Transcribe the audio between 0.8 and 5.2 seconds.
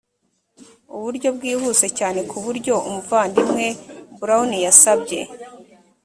uburyo bwihuse cyane ku buryo umuvandimwe brown yasabye